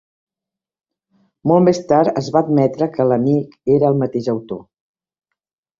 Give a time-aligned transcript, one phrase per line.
[1.51, 4.67] Molt més tard es va admetre que l'"amic" era el mateix autor.